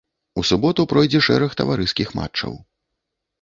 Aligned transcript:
У 0.41 0.43
суботу 0.51 0.85
пройдзе 0.93 1.21
шэраг 1.27 1.51
таварыскіх 1.61 2.09
матчаў. 2.21 2.57